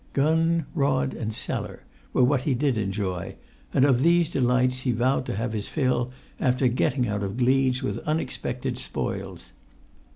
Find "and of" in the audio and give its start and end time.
3.71-4.01